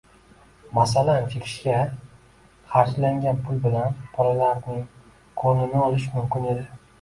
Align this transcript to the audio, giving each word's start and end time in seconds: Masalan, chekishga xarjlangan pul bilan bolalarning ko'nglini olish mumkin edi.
Masalan, 0.75 1.25
chekishga 1.33 1.81
xarjlangan 2.71 3.43
pul 3.45 3.61
bilan 3.67 4.01
bolalarning 4.17 4.81
ko'nglini 5.43 5.85
olish 5.91 6.11
mumkin 6.17 6.51
edi. 6.57 6.67